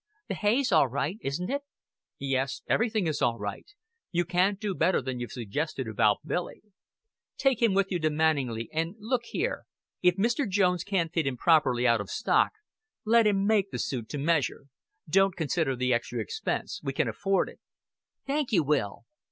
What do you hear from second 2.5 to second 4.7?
everything is all right.... You can't